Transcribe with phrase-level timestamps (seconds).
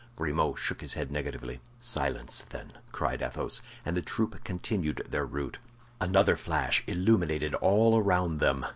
[0.15, 1.59] Grimaud shook his head negatively.
[1.79, 3.61] "Silence, then!" cried Athos.
[3.85, 5.59] And the troop continued their route.
[5.99, 8.65] Another flash illuminated all around them.